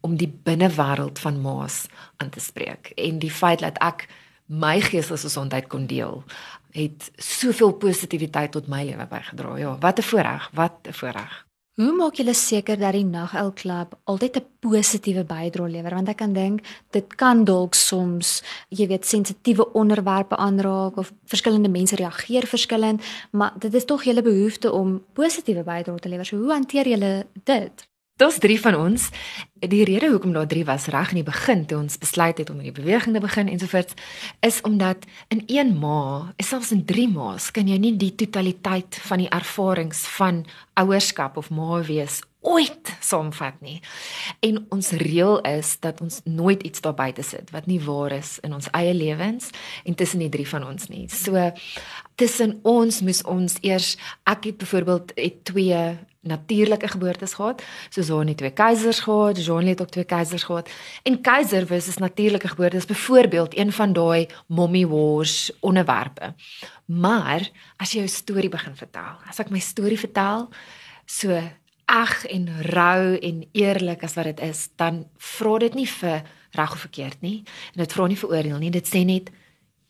om 0.00 0.16
die 0.16 0.40
binnewêreld 0.42 1.18
van 1.18 1.40
Maas 1.40 1.86
aan 2.16 2.30
te 2.30 2.40
spreek. 2.40 2.92
En 2.94 3.18
die 3.18 3.30
feit 3.30 3.58
dat 3.58 3.78
ek 3.78 4.06
my 4.46 4.80
geestesgesondheid 4.80 5.66
kon 5.66 5.86
deel 5.86 6.24
het 6.70 7.10
soveel 7.16 7.72
positiwiteit 7.72 8.50
tot 8.50 8.66
my 8.66 8.84
lewe 8.84 9.06
bygedra. 9.06 9.56
Ja 9.56 9.78
wat 9.78 9.98
'n 9.98 10.02
voorreg 10.02 10.50
wat 10.52 10.72
'n 10.82 10.92
voorreg 10.92 11.47
Hoe 11.78 11.92
maak 11.94 12.16
julle 12.18 12.32
seker 12.34 12.74
dat 12.74 12.96
die 12.96 13.04
Naghel 13.06 13.52
Klub 13.54 13.92
altyd 14.10 14.36
'n 14.36 14.46
positiewe 14.58 15.22
bydrae 15.24 15.70
lewer? 15.70 15.94
Want 15.94 16.08
ek 16.08 16.16
kan 16.16 16.32
dink 16.32 16.60
dit 16.90 17.14
kan 17.14 17.44
dalk 17.44 17.74
soms, 17.74 18.42
jy 18.68 18.86
weet, 18.86 19.06
sensitiewe 19.06 19.72
onderwerpe 19.72 20.36
aanraak 20.36 20.96
of 20.96 21.12
verskillende 21.24 21.68
mense 21.68 21.96
reageer 21.96 22.46
verskillend, 22.46 23.02
maar 23.30 23.52
dit 23.58 23.74
is 23.74 23.84
tog 23.84 24.04
julle 24.04 24.22
behoefte 24.22 24.72
om 24.72 25.04
positiewe 25.12 25.62
bydrae 25.62 25.98
te 25.98 26.08
lewer. 26.08 26.26
So 26.26 26.36
hoe 26.36 26.52
hanteer 26.52 26.88
julle 26.88 27.26
dit? 27.44 27.87
Daar's 28.18 28.38
3 28.38 28.60
van 28.60 28.74
ons. 28.74 29.08
Die 29.54 29.84
rede 29.84 30.08
hoekom 30.10 30.32
daar 30.32 30.46
3 30.46 30.64
was 30.64 30.86
reg 30.90 31.12
in 31.14 31.20
die 31.20 31.26
begin 31.26 31.60
toe 31.66 31.78
ons 31.78 31.98
besluit 32.02 32.38
het 32.38 32.50
om 32.50 32.58
hierdie 32.58 32.82
beweging 32.82 33.14
te 33.14 33.20
begin 33.22 33.48
ensovoorts 33.48 33.94
is 34.42 34.58
omdat 34.66 35.06
in 35.28 35.42
een 35.46 35.70
ma, 35.78 36.32
selfs 36.42 36.72
in 36.74 36.82
3 36.84 37.04
ma's, 37.14 37.50
kan 37.54 37.70
jy 37.70 37.78
nie 37.78 37.94
die 37.94 38.10
totaliteit 38.18 38.98
van 39.06 39.22
die 39.22 39.30
ervarings 39.30 40.02
van 40.16 40.42
ouerskap 40.74 41.38
of 41.38 41.52
ma 41.54 41.78
wees 41.86 42.18
ooit 42.42 42.90
saamvat 42.98 43.62
nie. 43.62 43.78
En 44.42 44.64
ons 44.74 44.90
reël 44.98 45.38
is 45.46 45.76
dat 45.78 46.02
ons 46.02 46.20
nooit 46.24 46.62
iets 46.62 46.82
daar 46.82 46.98
buite 46.98 47.22
sit 47.22 47.54
wat 47.54 47.70
nie 47.70 47.78
waar 47.86 48.18
is 48.18 48.40
in 48.42 48.54
ons 48.54 48.66
eie 48.74 48.94
lewens 48.98 49.50
en 49.84 49.94
tussen 49.94 50.26
die 50.26 50.32
drie 50.34 50.48
van 50.48 50.66
ons 50.66 50.90
nie. 50.90 51.06
So 51.06 51.52
tussen 52.18 52.58
ons 52.66 52.98
moes 53.06 53.22
ons 53.22 53.58
eers 53.62 53.94
ek 54.26 54.50
het 54.50 54.58
byvoorbeeld 54.58 55.14
het 55.14 55.44
twee 55.54 55.82
natuurlike 56.20 56.88
geboortes 56.88 57.34
gehad. 57.34 57.62
So 57.88 58.02
Zoon 58.02 58.26
het 58.26 58.36
twee 58.36 58.50
keisers 58.50 59.00
gehad, 59.00 59.44
Jean 59.44 59.66
het 59.66 59.80
ook 59.80 59.90
twee 59.90 60.04
keisers 60.04 60.42
gehad. 60.42 60.70
En 61.02 61.20
keiser 61.20 61.66
versus 61.66 61.96
natuurlike 61.96 62.48
geboortes 62.48 62.86
byvoorbeeld 62.86 63.58
een 63.58 63.72
van 63.72 63.92
daai 63.92 64.26
mommy 64.46 64.86
wars 64.86 65.52
onderwerpe. 65.60 66.34
Maar 66.84 67.50
as 67.76 67.92
jy 67.92 67.98
jou 67.98 68.08
storie 68.08 68.48
begin 68.48 68.76
vertel, 68.76 69.16
as 69.28 69.38
ek 69.38 69.50
my 69.50 69.60
storie 69.60 69.98
vertel, 69.98 70.48
so 71.06 71.40
ag 71.88 72.24
en 72.28 72.48
rou 72.68 73.16
en 73.16 73.44
eerlik 73.52 74.02
as 74.04 74.14
wat 74.14 74.24
dit 74.24 74.40
is, 74.40 74.68
dan 74.76 75.06
vra 75.16 75.58
dit 75.58 75.74
nie 75.74 75.88
vir 75.88 76.22
reg 76.50 76.72
of 76.72 76.80
verkeerd 76.80 77.20
nie. 77.20 77.42
En 77.74 77.84
dit 77.84 77.92
vra 77.92 78.06
nie 78.06 78.18
vir 78.18 78.30
oordeel 78.30 78.58
nie. 78.58 78.70
Dit 78.70 78.88
sê 78.88 79.04
net 79.08 79.30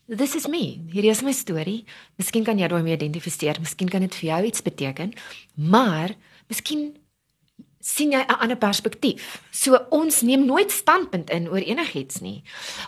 This 0.09 0.33
is 0.33 0.47
me. 0.47 0.81
Hierdie 0.89 1.11
is 1.13 1.21
my 1.21 1.29
storie. 1.37 1.83
Miskien 2.17 2.41
kan 2.41 2.57
jy 2.57 2.65
daarmee 2.71 2.95
identifiseer, 2.97 3.59
miskien 3.61 3.91
kan 3.93 4.01
dit 4.01 4.15
vir 4.17 4.25
jou 4.31 4.39
iets 4.47 4.63
beteken, 4.65 5.11
maar 5.53 6.15
miskien 6.49 6.95
sien 7.79 8.11
jy 8.11 8.17
'n 8.17 8.39
ander 8.41 8.57
perspektief. 8.57 9.37
So 9.51 9.77
ons 9.91 10.21
neem 10.21 10.45
nooit 10.45 10.71
standpunt 10.71 11.29
in 11.29 11.47
oor 11.47 11.61
enigiets 11.61 12.21
nie. 12.21 12.43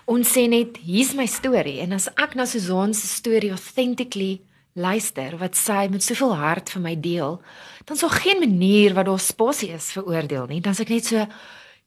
Ons 0.07 0.33
sê 0.33 0.49
net 0.49 0.77
hier's 0.77 1.13
my 1.13 1.27
storie 1.27 1.79
en 1.81 1.93
as 1.93 2.09
ek 2.17 2.33
na 2.35 2.45
Susan 2.45 2.93
se 2.93 3.07
storie 3.07 3.51
authentically 3.51 4.41
luister 4.73 5.37
wat 5.37 5.55
sy 5.55 5.87
met 5.89 6.01
soveel 6.01 6.35
hart 6.35 6.69
vir 6.71 6.81
my 6.81 6.95
deel, 6.95 7.41
dan 7.85 7.97
sou 7.97 8.09
geen 8.09 8.39
manier 8.39 8.93
wat 8.95 9.05
daar 9.05 9.19
spasie 9.19 9.69
is 9.69 9.91
vir 9.91 10.07
oordeel 10.07 10.47
nie. 10.47 10.59
Dan 10.59 10.73
sê 10.73 10.81
ek 10.81 10.89
net 10.89 11.05
so 11.05 11.27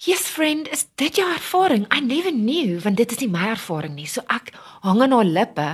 Yes 0.04 0.26
friend, 0.28 0.68
is 0.68 0.82
dit 1.00 1.16
jou 1.16 1.25
ervaring? 1.32 1.87
I 1.88 2.02
never 2.04 2.32
knew 2.32 2.76
want 2.84 2.99
dit 3.00 3.12
is 3.14 3.23
nie 3.23 3.30
my 3.32 3.46
ervaring 3.54 3.94
nie. 3.96 4.08
So 4.11 4.20
ek 4.28 4.50
hang 4.84 5.00
aan 5.00 5.14
haar 5.16 5.25
lippe 5.28 5.68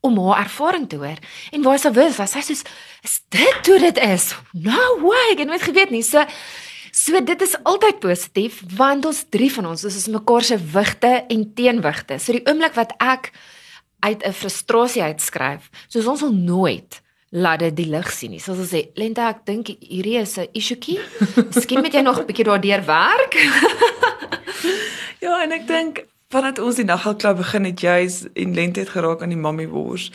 om 0.00 0.16
haar 0.24 0.46
ervaring 0.46 0.86
te 0.88 0.96
hoor. 0.96 1.20
En 1.52 1.66
waar 1.66 1.80
sy 1.82 1.92
wys, 1.92 2.16
sy 2.32 2.40
sê 2.40 2.56
is 2.56 3.18
dit 3.34 3.68
hoe 3.68 3.78
dit 3.82 4.00
is? 4.06 4.30
No 4.56 4.78
way, 5.04 5.34
ek 5.34 5.44
het 5.44 5.52
nooit 5.52 5.66
geweet 5.68 5.92
nie. 5.92 6.00
So 6.06 6.24
so 6.92 7.20
dit 7.20 7.44
is 7.44 7.54
altyd 7.68 8.00
positief 8.00 8.62
want 8.76 9.04
ons 9.08 9.22
drie 9.32 9.50
van 9.52 9.68
ons, 9.68 9.84
ons 9.84 10.00
is 10.00 10.08
mekaar 10.12 10.48
se 10.48 10.56
wigte 10.72 11.12
en 11.28 11.46
teenwigte. 11.56 12.16
So 12.20 12.32
die 12.36 12.44
oomblik 12.48 12.76
wat 12.78 12.96
ek 13.00 13.34
uit 14.00 14.24
'n 14.24 14.32
frustrasie 14.32 15.04
uitskryf, 15.04 15.68
soos 15.88 16.08
ons 16.08 16.24
wil 16.24 16.32
nooit 16.32 17.02
laat 17.32 17.62
dit 17.64 17.76
die 17.76 17.88
lig 17.88 18.10
sien 18.12 18.34
nie. 18.34 18.40
Soos 18.40 18.60
ons 18.60 18.72
sê, 18.74 18.84
Lenta, 19.00 19.30
ek 19.32 19.44
dink 19.48 19.72
hierdie 19.80 20.18
is 20.20 20.36
'n 20.38 20.48
issuetjie. 20.52 21.00
Miskien 21.54 21.80
moet 21.80 21.94
jy 21.94 22.02
nog 22.04 22.20
'n 22.20 22.26
bietjie 22.26 22.44
daardeur 22.44 22.84
werk. 22.84 23.34
ja, 25.24 25.42
en 25.42 25.52
ek 25.52 25.66
dink 25.66 26.04
vandat 26.32 26.58
ons 26.58 26.76
die 26.80 26.88
naggelklub 26.88 27.36
begin 27.36 27.64
het 27.68 27.80
juis 27.80 28.24
en 28.34 28.54
lente 28.54 28.80
het 28.80 28.92
geraak 28.94 29.22
aan 29.22 29.32
die 29.34 29.40
mammie 29.40 29.68
wors 29.68 30.10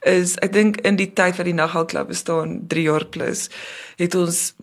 is 0.00 0.36
ek 0.44 0.52
dink 0.52 0.80
in 0.88 0.96
die 0.96 1.12
tyd 1.12 1.36
wat 1.36 1.48
die 1.48 1.56
naggelklub 1.56 2.08
bestaan 2.08 2.62
3 2.72 2.84
jaar 2.88 3.04
plus 3.04 3.48
het 4.00 4.16
ons 4.16 4.54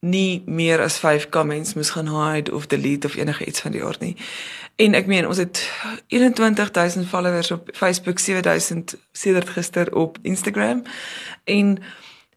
nie 0.00 0.42
meer 0.46 0.80
as 0.80 0.98
5 0.98 1.28
comments 1.28 1.74
moes 1.74 1.90
gaan 1.90 2.08
hide 2.08 2.54
of 2.54 2.66
delete 2.66 3.06
of 3.06 3.16
enige 3.16 3.44
iets 3.44 3.60
van 3.60 3.72
die 3.72 3.84
aard 3.84 4.00
nie. 4.00 4.16
En 4.76 4.94
ek 4.94 5.06
meen 5.06 5.26
ons 5.26 5.38
het 5.40 5.70
21000 6.06 7.08
followers 7.08 7.50
op 7.50 7.68
Facebook, 7.72 8.18
7000 8.18 8.96
sedert 9.12 9.48
gister 9.48 9.94
op 9.94 10.18
Instagram. 10.22 10.82
En 11.44 11.78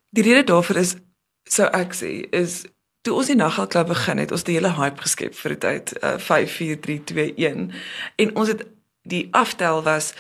die 0.10 0.24
rede 0.24 0.44
daarvoor 0.44 0.76
is 0.76 0.96
so 1.44 1.64
ek 1.64 1.94
sê 1.98 2.12
is 2.30 2.64
toe 3.02 3.16
ons 3.16 3.30
die 3.32 3.36
naggelklub 3.36 3.88
begin 3.88 4.18
het, 4.22 4.32
ons 4.32 4.44
die 4.44 4.56
hele 4.58 4.74
hype 4.78 5.02
geskep 5.02 5.36
vir 5.36 5.56
die 5.56 5.62
tyd 5.66 5.94
uh, 6.04 6.18
5 6.20 6.52
4 6.52 6.80
3 6.80 7.04
2 7.04 7.34
1 7.36 7.72
en 8.16 8.36
ons 8.36 8.52
het 8.52 8.66
die 9.10 9.28
aftel 9.32 9.84
was 9.84 10.14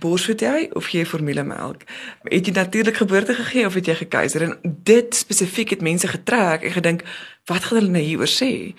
borsvoed 0.00 0.40
jy 0.40 0.68
of 0.72 0.88
gee 0.90 1.02
jy 1.02 1.08
formulemelk? 1.08 1.84
Het 2.30 2.46
jy 2.50 2.54
natuurlik 2.56 2.96
geboorte 2.96 3.34
gegee 3.34 3.66
of 3.66 3.74
het 3.74 3.86
jy 3.86 3.94
gekeiser? 3.94 4.42
En 4.42 4.56
dit 4.62 5.14
spesifiek 5.14 5.76
het 5.76 5.84
mense 5.84 6.08
getrek 6.08 6.62
en 6.62 6.74
gedink, 6.78 7.04
wat 7.50 7.68
gaan 7.68 7.78
hulle 7.78 7.94
nou 7.98 8.02
hieroor 8.02 8.30
sê? 8.30 8.74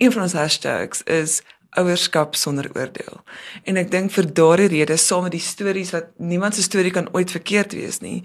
Een 0.00 0.12
van 0.12 0.22
ons 0.22 0.36
hashtags 0.38 1.02
is 1.04 1.40
ouerskap 1.78 2.34
sonder 2.34 2.70
oordeel. 2.74 3.20
En 3.64 3.78
ek 3.78 3.90
dink 3.92 4.10
vir 4.14 4.26
daardie 4.34 4.70
rede, 4.72 4.96
saam 4.98 5.28
met 5.28 5.36
die 5.36 5.44
stories 5.44 5.92
wat 5.94 6.10
niemand 6.18 6.58
se 6.58 6.64
storie 6.66 6.90
kan 6.90 7.08
ooit 7.14 7.30
verkeerd 7.30 7.76
wees 7.78 8.00
nie, 8.02 8.20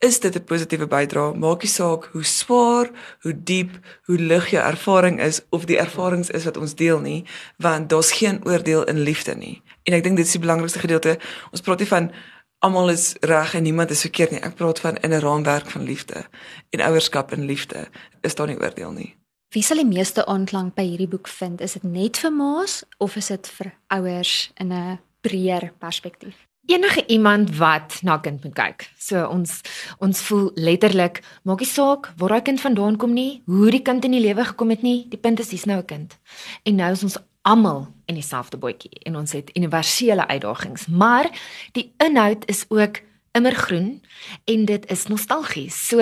is 0.00 0.20
dit 0.20 0.34
'n 0.34 0.44
positiewe 0.44 0.86
bydrae. 0.86 1.34
Maak 1.34 1.62
nie 1.62 1.70
saak 1.70 2.08
hoe 2.12 2.24
swaar, 2.24 2.90
hoe 3.20 3.42
diep, 3.42 3.70
hoe 4.04 4.18
lig 4.18 4.50
jou 4.50 4.64
ervaring 4.64 5.20
is 5.20 5.40
of 5.50 5.64
die 5.64 5.78
ervarings 5.78 6.30
is 6.30 6.44
wat 6.44 6.56
ons 6.56 6.74
deel 6.74 7.00
nie, 7.00 7.24
want 7.56 7.88
daar's 7.88 8.12
geen 8.12 8.44
oordeel 8.44 8.84
in 8.84 8.98
liefde 9.00 9.34
nie. 9.34 9.62
En 9.82 9.92
ek 9.94 10.02
dink 10.02 10.16
dit 10.16 10.26
is 10.26 10.32
die 10.32 10.40
belangrikste 10.40 10.78
gedeelte. 10.78 11.18
Ons 11.50 11.60
praat 11.60 11.78
nie 11.78 11.88
van 11.88 12.12
almal 12.58 12.90
is 12.90 13.14
reg 13.20 13.54
en 13.54 13.62
niemand 13.62 13.90
is 13.90 14.00
verkeerd 14.00 14.30
nie. 14.30 14.40
Ek 14.40 14.54
praat 14.54 14.80
van 14.80 14.96
in 14.96 15.12
'n 15.12 15.20
raamwerk 15.20 15.70
van 15.70 15.82
liefde 15.82 16.24
en 16.70 16.80
ouerskap 16.80 17.32
in 17.32 17.44
liefde. 17.44 17.88
Is 18.20 18.34
daar 18.34 18.46
nie 18.46 18.60
oordeel 18.60 18.92
nie. 18.92 19.16
Wie 19.50 19.62
sal 19.62 19.76
die 19.76 19.86
meeste 19.86 20.26
aanklank 20.26 20.74
by 20.74 20.82
hierdie 20.82 21.08
boek 21.08 21.28
vind? 21.28 21.60
Is 21.60 21.72
dit 21.72 21.82
net 21.82 22.18
vir 22.18 22.32
ma's 22.32 22.84
of 22.98 23.16
is 23.16 23.26
dit 23.26 23.48
vir 23.48 23.72
ouers 23.86 24.50
in 24.54 24.72
'n 24.72 24.98
breër 25.20 25.72
perspektief? 25.78 26.49
Enige 26.66 27.06
iemand 27.06 27.56
wat 27.56 27.98
na 28.02 28.18
kind 28.18 28.44
moet 28.44 28.54
kyk. 28.54 28.90
So 28.98 29.26
ons 29.26 29.60
ons 29.98 30.20
voel 30.28 30.50
letterlik 30.54 31.22
maak 31.42 31.60
nie 31.60 31.68
saak 31.68 32.12
waar 32.16 32.36
daai 32.36 32.42
kind 32.42 32.60
vandaan 32.60 32.96
kom 32.96 33.12
nie, 33.14 33.42
hoe 33.46 33.70
die 33.70 33.82
kind 33.82 34.04
in 34.04 34.16
die 34.16 34.22
lewe 34.22 34.44
gekom 34.44 34.70
het 34.70 34.82
nie, 34.82 35.06
die 35.08 35.18
punt 35.18 35.40
is 35.40 35.50
hier's 35.50 35.66
nou 35.66 35.80
'n 35.80 35.86
kind. 35.86 36.18
En 36.64 36.74
nou 36.74 36.92
is 36.92 37.02
ons 37.02 37.18
almal 37.42 37.88
in 38.06 38.14
dieselfde 38.14 38.56
bootjie 38.56 39.00
en 39.06 39.16
ons 39.16 39.32
het 39.32 39.50
universele 39.56 40.26
uitdagings, 40.26 40.86
maar 40.86 41.30
die 41.72 41.92
inhoud 41.98 42.44
is 42.46 42.64
ook 42.68 43.00
immergroen 43.32 44.02
en 44.44 44.64
dit 44.64 44.86
is 44.90 45.06
nostalgies. 45.06 45.76
So 45.88 45.96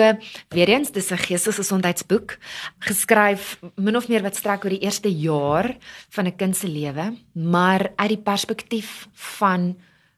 weer 0.49 0.69
eens 0.69 0.91
dis 0.91 1.11
'n 1.11 1.17
geestesgesondheidsboek 1.17 2.37
geskryf 2.79 3.59
min 3.75 3.95
of 3.95 4.07
meer 4.07 4.21
wat 4.21 4.35
strek 4.35 4.63
oor 4.63 4.69
die 4.69 4.85
eerste 4.85 5.11
jaar 5.11 5.77
van 6.09 6.25
'n 6.25 6.35
kind 6.35 6.57
se 6.57 6.67
lewe, 6.67 7.13
maar 7.33 7.91
uit 7.95 8.09
die 8.09 8.23
perspektief 8.23 9.07
van 9.13 9.77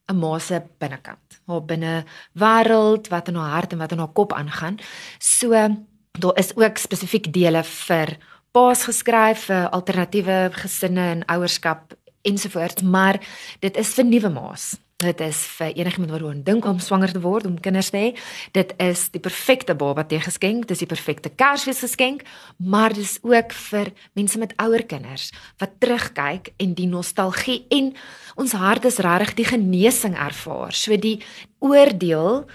'n 0.09 0.17
ma 0.19 0.39
se 0.39 0.61
binnekant. 0.79 1.41
Haar 1.47 1.65
binne 1.65 2.05
wêreld 2.33 3.07
wat 3.09 3.27
in 3.27 3.35
haar 3.35 3.51
hart 3.51 3.71
en 3.71 3.77
wat 3.77 3.91
in 3.91 3.97
haar 3.97 4.13
kop 4.13 4.33
aangaan. 4.33 4.79
So 5.19 5.49
daar 6.11 6.37
is 6.37 6.55
ook 6.55 6.77
spesifiek 6.77 7.33
dele 7.33 7.63
vir 7.63 8.17
paas 8.51 8.83
geskryf 8.83 9.45
vir 9.47 9.69
alternatiewe 9.69 10.49
gesinne 10.51 11.05
en 11.11 11.25
ouerskap 11.25 11.93
ensovoorts, 12.21 12.81
maar 12.81 13.19
dit 13.59 13.77
is 13.77 13.93
vir 13.93 14.05
nuwe 14.05 14.29
ma's. 14.29 14.75
Dit 15.01 15.21
is 15.25 15.39
vir 15.57 15.71
enigiemand 15.73 16.11
wat 16.13 16.45
dink 16.45 16.65
om 16.65 16.79
swanger 16.79 17.11
te 17.11 17.21
word, 17.23 17.47
om 17.49 17.57
kinders 17.59 17.89
te 17.89 17.97
hê. 17.97 18.09
Dit 18.53 18.73
is 18.77 19.07
die 19.09 19.21
perfekte 19.21 19.73
baba 19.75 20.03
te 20.05 20.19
geskenk, 20.21 20.67
dis 20.69 20.83
die 20.83 20.89
perfekte 20.89 21.31
Kersfees 21.33 21.81
geskenk, 21.81 22.21
maar 22.57 22.93
dis 22.93 23.17
ook 23.25 23.55
vir 23.71 23.91
mense 24.13 24.37
met 24.37 24.53
ouer 24.61 24.85
kinders 24.85 25.31
wat 25.61 25.73
terugkyk 25.81 26.51
en 26.61 26.75
die 26.77 26.89
nostalgie 26.89 27.63
en 27.73 27.93
ons 28.37 28.53
hart 28.53 28.85
is 28.85 29.01
regtig 29.01 29.33
die 29.41 29.49
genesing 29.49 30.13
ervaar. 30.13 30.75
So 30.77 30.97
die 30.97 31.17
oordeel 31.61 32.45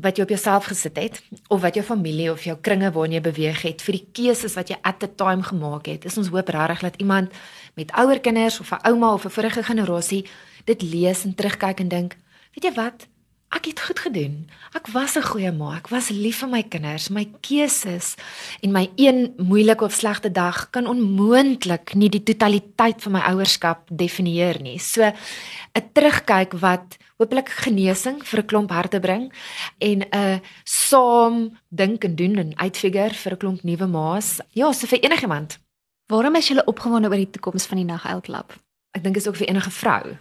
wat 0.00 0.16
jy 0.16 0.24
op 0.24 0.32
jouself 0.32 0.68
gesit 0.70 0.96
het 0.96 1.22
of 1.48 1.60
wat 1.64 1.76
jou 1.76 1.84
familie 1.84 2.30
of 2.32 2.44
jou 2.46 2.56
kringe 2.62 2.92
waarin 2.94 3.18
jy 3.18 3.24
beweeg 3.24 3.64
het 3.66 3.82
vir 3.84 3.98
die 3.98 4.06
keuses 4.16 4.54
wat 4.56 4.70
jy 4.72 4.78
at 4.86 5.00
the 5.02 5.08
time 5.20 5.44
gemaak 5.44 5.90
het. 5.90 6.06
Is 6.08 6.16
ons 6.20 6.30
hoop 6.32 6.48
regtig 6.48 6.86
dat 6.86 7.00
iemand 7.02 7.34
met 7.76 7.92
ouer 7.92 8.20
kinders 8.20 8.60
of 8.60 8.72
'n 8.72 8.86
ouma 8.88 9.12
of 9.12 9.24
'n 9.24 9.36
vorige 9.36 9.62
generasie 9.62 10.24
dit 10.64 10.82
lees 10.82 11.24
en 11.24 11.34
terugkyk 11.34 11.80
en 11.80 11.88
dink, 11.88 12.16
weet 12.54 12.64
jy 12.64 12.74
wat? 12.74 13.06
Ek 13.50 13.66
het 13.66 13.80
goed 13.82 13.98
gedoen. 13.98 14.34
Ek 14.78 14.86
was 14.94 15.16
'n 15.18 15.26
goeie 15.26 15.50
ma. 15.52 15.76
Ek 15.76 15.88
was 15.90 16.10
lief 16.10 16.38
vir 16.38 16.48
my 16.48 16.62
kinders, 16.62 17.10
my 17.10 17.26
keuses 17.42 18.14
en 18.62 18.72
my 18.72 18.90
een 18.96 19.34
moeilike 19.38 19.84
of 19.84 19.92
slegte 19.92 20.30
dag 20.30 20.70
kan 20.70 20.86
onmoontlik 20.86 21.94
nie 21.94 22.08
die 22.08 22.22
totaliteit 22.22 23.02
van 23.02 23.12
my 23.12 23.20
ouerskap 23.20 23.88
definieer 23.90 24.62
nie. 24.62 24.78
So 24.78 25.02
'n 25.02 25.90
terugkyk 25.92 26.52
wat 26.60 26.96
hopelik 27.18 27.48
genesing 27.48 28.22
vir 28.22 28.40
'n 28.40 28.46
klomp 28.46 28.70
harte 28.70 29.00
bring 29.00 29.32
en 29.78 30.02
'n 30.12 30.40
saam 30.64 31.58
dink 31.68 32.04
en 32.04 32.14
doen 32.14 32.38
en 32.38 32.56
uitfigure 32.56 33.14
vir 33.14 33.32
'n 33.32 33.36
klomp 33.38 33.62
nuwe 33.62 33.86
ma's. 33.86 34.40
Ja, 34.52 34.72
so 34.72 34.86
vir 34.86 35.00
enigiemand. 35.00 35.58
Waarom 36.06 36.36
is 36.36 36.48
jy 36.48 36.62
opgewonde 36.66 37.08
oor 37.08 37.16
die 37.16 37.30
toekoms 37.30 37.66
van 37.66 37.78
die 37.78 37.84
Nagelklub? 37.84 38.54
Ek 38.90 39.04
dink 39.04 39.16
is 39.16 39.28
ook 39.28 39.36
vir 39.38 39.46
enige 39.52 39.70
vrou. 39.70 40.16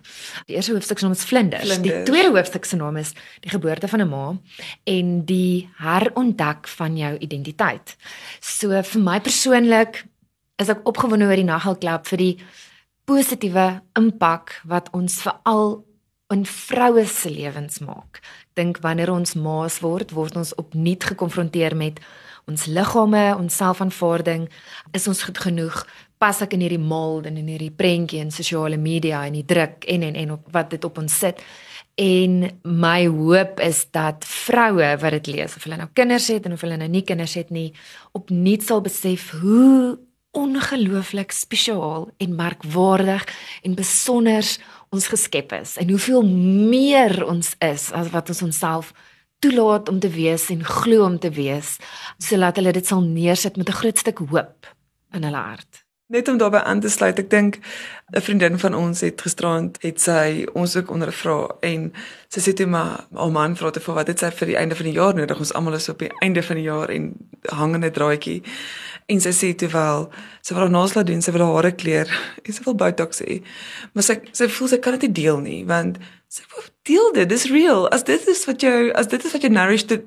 Die 0.45 0.55
eerste 0.55 0.75
hoofstuk 0.75 0.99
se 0.99 1.05
naam 1.05 1.15
is 1.15 1.25
Vlinders. 1.25 1.65
Vlinders. 1.65 1.81
Die 1.87 2.03
tweede 2.05 2.29
hoofstuk 2.35 2.65
se 2.69 2.77
naam 2.77 2.99
is 3.01 3.15
die 3.41 3.49
geboorte 3.49 3.87
van 3.87 4.01
'n 4.01 4.09
ma 4.09 4.37
en 4.83 5.25
die 5.25 5.69
herontdek 5.77 6.67
van 6.67 6.97
jou 6.97 7.17
identiteit. 7.17 7.97
So 8.39 8.81
vir 8.83 9.01
my 9.01 9.19
persoonlik 9.19 10.05
is 10.57 10.69
ek 10.69 10.83
opgewonde 10.83 11.25
oor 11.25 11.35
die 11.35 11.43
Nagelklub 11.43 12.07
vir 12.07 12.17
die 12.17 12.37
positiewe 13.05 13.81
impak 13.97 14.61
wat 14.65 14.89
ons 14.93 15.21
veral 15.21 15.85
in 16.29 16.45
vroue 16.45 17.05
se 17.05 17.29
lewens 17.29 17.79
maak. 17.79 18.19
Dink 18.53 18.77
wanneer 18.85 19.09
ons 19.11 19.33
ma's 19.33 19.79
word, 19.79 20.11
word 20.11 20.35
ons 20.35 20.53
opnuut 20.55 21.03
gekonfronteer 21.03 21.75
met 21.75 21.99
ons 22.49 22.65
liggame, 22.65 23.35
ons 23.37 23.55
selfaanvaarding, 23.55 24.49
is 24.93 25.07
ons 25.07 25.23
goed 25.23 25.37
genoeg? 25.37 25.81
Pas 26.19 26.41
ek 26.43 26.53
in 26.57 26.65
hierdie 26.65 26.81
mold 26.81 27.29
en 27.29 27.37
in 27.39 27.47
hierdie 27.47 27.71
prentjie 27.71 28.19
en 28.19 28.31
sosiale 28.35 28.77
media 28.77 29.23
en 29.25 29.37
die 29.37 29.45
druk 29.47 29.87
en 29.87 30.03
en 30.03 30.17
en 30.19 30.35
op 30.35 30.51
wat 30.51 30.73
dit 30.75 30.85
op 30.85 30.99
ons 30.99 31.15
sit. 31.23 31.39
En 31.99 32.43
my 32.63 33.07
hoop 33.07 33.59
is 33.63 33.85
dat 33.95 34.27
vroue 34.27 34.91
wat 34.99 35.15
dit 35.17 35.31
lees 35.35 35.55
of 35.55 35.63
hulle 35.63 35.79
nou 35.79 35.89
kinders 35.95 36.27
het 36.31 36.45
en 36.47 36.55
of 36.55 36.61
hulle 36.63 36.77
nou 36.79 36.91
nie 36.91 37.05
kinders 37.07 37.37
het 37.39 37.49
nie, 37.55 37.71
opnuut 38.15 38.63
sal 38.67 38.83
besef 38.83 39.31
hoe 39.39 39.97
ongelooflik 40.31 41.31
spesiaal 41.33 42.09
en 42.21 42.35
merkwaardig 42.35 43.25
en 43.63 43.75
besonder 43.75 44.45
ons 44.93 45.07
geskep 45.09 45.55
is 45.57 45.75
en 45.81 45.89
hoeveel 45.89 46.23
meer 46.69 47.23
ons 47.25 47.55
is 47.65 47.89
as 47.97 48.11
wat 48.13 48.29
ons 48.29 48.43
onsself 48.45 48.93
toelaat 49.39 49.89
om 49.89 49.99
te 49.99 50.11
wees 50.13 50.49
en 50.53 50.63
glo 50.63 51.05
om 51.07 51.17
te 51.19 51.31
wees 51.33 51.77
sodat 52.21 52.59
hulle 52.59 52.75
dit 52.75 52.85
sal 52.85 53.01
neersit 53.01 53.57
met 53.57 53.69
'n 53.69 53.79
groot 53.81 53.97
stuk 53.97 54.19
hoop 54.29 54.67
in 55.13 55.23
hulle 55.23 55.37
hart. 55.37 55.88
Net 56.09 56.27
om 56.27 56.37
daarbey 56.37 56.61
aan 56.61 56.79
te 56.79 56.89
sluit, 56.89 57.19
ek 57.21 57.29
dink 57.29 57.57
'n 58.17 58.21
vriendin 58.21 58.59
van 58.59 58.73
ons 58.75 59.01
het 59.05 59.21
gisterand 59.21 59.77
het 59.81 60.01
sy 60.01 60.45
ons 60.53 60.75
ook 60.75 60.89
onder 60.91 61.07
'n 61.07 61.11
vraag 61.11 61.51
en 61.61 61.93
sy 62.27 62.39
sê 62.39 62.53
toe 62.53 62.65
maar 62.65 63.05
al 63.13 63.31
man 63.31 63.55
vra 63.55 63.69
te 63.69 63.79
vir 63.79 63.93
wat 63.93 64.05
dit 64.05 64.19
sy 64.19 64.31
vir 64.31 64.47
die 64.47 64.57
einde 64.57 64.75
van 64.75 64.85
die 64.85 64.93
jaar 64.93 65.13
nodig. 65.13 65.37
Ons 65.37 65.53
almal 65.53 65.73
is 65.73 65.89
op 65.89 65.99
die 65.99 66.11
einde 66.19 66.43
van 66.43 66.55
die 66.55 66.63
jaar 66.65 66.89
en 66.89 67.13
hangende 67.41 67.91
draadjie. 67.91 68.43
En 69.05 69.21
sy 69.21 69.29
sê 69.29 69.55
toe 69.55 69.69
wel, 69.69 70.09
sy 70.41 70.53
wil 70.53 70.63
haar 70.63 70.71
naels 70.71 70.93
laat 70.93 71.07
doen, 71.07 71.21
sy 71.21 71.31
wil 71.31 71.41
haar 71.41 71.53
hare 71.53 71.71
kleur 71.75 72.09
en 72.45 72.53
sy 72.53 72.63
wil 72.63 72.75
botox 72.75 73.19
hê. 73.19 73.43
Maar 73.93 74.03
sy 74.03 74.19
sy 74.31 74.47
voel 74.47 74.67
sy 74.67 74.77
kan 74.77 74.91
dit 74.97 75.01
nie 75.01 75.23
deel 75.23 75.39
nie 75.39 75.65
want 75.65 75.97
sy 76.27 76.41
wil 76.55 76.63
deel 76.83 77.13
dit. 77.13 77.29
Dis 77.29 77.45
real. 77.51 77.87
As 77.89 78.03
dit 78.03 78.27
is 78.27 78.45
wat 78.45 78.61
jou 78.61 78.91
as 78.91 79.07
dit 79.07 79.25
is 79.25 79.31
wat 79.31 79.41
jou 79.41 79.51
nourish 79.51 79.85
te 79.85 80.01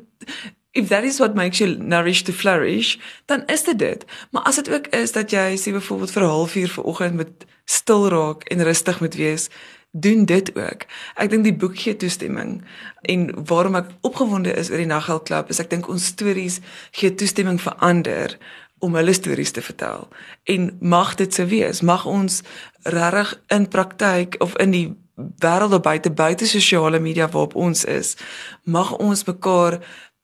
if 0.73 0.89
that 0.89 1.05
is 1.05 1.19
what 1.19 1.35
makes 1.35 1.59
you 1.59 1.77
nourish 1.77 2.23
to 2.23 2.33
flourish, 2.33 2.99
dan 3.27 3.47
is 3.47 3.65
dit 3.65 3.79
dit. 3.79 4.05
Maar 4.31 4.43
as 4.43 4.55
dit 4.55 4.71
ook 4.71 4.87
is 4.87 5.13
dat 5.13 5.31
jy 5.31 5.57
sê 5.57 5.73
byvoorbeeld 5.73 6.11
vir 6.11 6.23
'n 6.23 6.35
halfuur 6.37 6.69
vanoggend 6.69 7.15
met 7.15 7.47
stil 7.65 8.09
raak 8.09 8.43
en 8.45 8.63
rustig 8.63 9.01
moet 9.01 9.15
wees, 9.15 9.49
doen 9.91 10.25
dit 10.25 10.57
ook. 10.57 10.87
Ek 11.15 11.31
dink 11.31 11.45
die 11.45 11.57
boek 11.57 11.77
gee 11.77 11.97
toestemming 11.97 12.63
en 13.03 13.45
waarom 13.45 13.75
ek 13.75 13.91
opgewonde 14.01 14.55
is 14.57 14.71
oor 14.71 14.81
die 14.81 14.89
Naggelklub 14.89 15.49
is 15.53 15.61
ek 15.61 15.71
dink 15.71 15.89
ons 15.89 16.07
stories 16.07 16.61
gee 16.91 17.15
toestemming 17.15 17.61
vir 17.61 17.75
ander 17.79 18.39
om 18.79 18.95
hulle 18.95 19.13
stories 19.13 19.51
te 19.51 19.63
vertel. 19.63 20.09
En 20.45 20.77
mag 20.81 21.15
dit 21.15 21.35
so 21.35 21.47
wees. 21.47 21.81
Mag 21.81 22.07
ons 22.07 22.43
regtig 22.83 23.41
in 23.49 23.69
praktyk 23.69 24.35
of 24.39 24.57
in 24.57 24.71
die 24.71 24.89
wêreld 25.39 25.83
buite 25.83 26.11
buite 26.11 26.47
sosiale 26.47 26.99
media 26.99 27.29
waarop 27.29 27.55
ons 27.55 27.85
is, 27.85 28.17
mag 28.65 28.97
ons 28.97 29.25
mekaar 29.29 29.79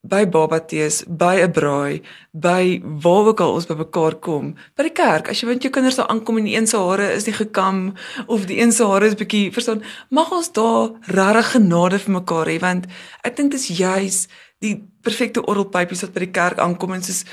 by 0.07 0.27
babatees, 0.31 1.03
by 1.07 1.43
'n 1.43 1.53
braai, 1.53 2.03
by 2.33 2.81
waar 2.83 3.27
ook 3.27 3.41
al 3.41 3.53
ons 3.53 3.67
by 3.67 3.75
mekaar 3.75 4.15
kom, 4.15 4.55
by 4.77 4.83
die 4.83 4.93
kerk. 4.93 5.29
As 5.29 5.41
jy 5.41 5.47
want 5.49 5.63
jou 5.63 5.71
kinders 5.73 5.97
daar 5.97 6.09
aankom 6.09 6.39
en 6.39 6.45
die 6.45 6.57
een 6.57 6.67
se 6.67 6.77
hare 6.77 7.13
is 7.13 7.27
nie 7.27 7.35
gekam 7.35 7.95
of 8.27 8.47
die 8.47 8.61
een 8.61 8.73
se 8.73 8.85
hare 8.85 9.07
is 9.07 9.15
bietjie, 9.15 9.53
verstaan, 9.53 9.83
mag 10.11 10.31
ons 10.31 10.53
daar 10.53 10.91
regtig 11.01 11.51
genade 11.53 11.99
vir 11.99 12.13
mekaar 12.13 12.47
hê 12.47 12.59
want 12.61 12.87
ek 13.25 13.37
dink 13.37 13.51
dit 13.51 13.61
is 13.61 13.79
juis 13.79 14.29
die 14.61 14.89
perfekte 15.03 15.43
orgelpypies 15.43 16.03
wat 16.03 16.13
by 16.13 16.21
die 16.21 16.33
kerk 16.33 16.59
aankom 16.59 16.93
en 16.93 17.03
soos 17.03 17.25